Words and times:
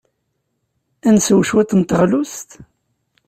Ad 1.07 1.13
nsew 1.15 1.41
cwiṭ 1.49 1.71
n 1.79 1.81
teɣlust? 1.83 2.49